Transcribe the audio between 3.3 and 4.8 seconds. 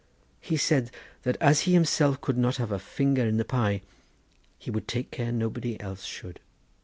the pie, he